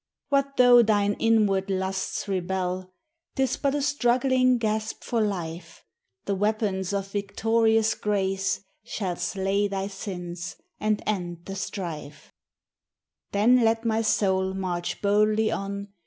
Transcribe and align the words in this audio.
4 0.31 0.35
What 0.39 0.57
tho' 0.57 0.81
thine 0.81 1.13
inward 1.19 1.69
lusts 1.69 2.27
rebel, 2.27 2.89
»Tis 3.35 3.55
but 3.55 3.75
a 3.75 3.83
strugaling 3.83 4.57
gasp 4.57 5.03
for 5.03 5.21
Me; 5.21 5.61
The 6.25 6.33
wea|K>ns 6.33 6.91
of 6.91 7.11
victorious 7.11 7.93
grace 7.93 8.61
Shall 8.83 9.15
slay 9.17 9.67
thy 9.67 9.85
sins, 9.85 10.55
and 10.79 11.03
end 11.05 11.45
the 11.45 11.53
strue.j 11.53 12.09
5 12.09 12.33
Then 13.31 13.63
let 13.63 13.85
my 13.85 14.01
soul 14.01 14.55
march 14.55 15.03
boldly 15.03 15.51
on. 15.51 15.89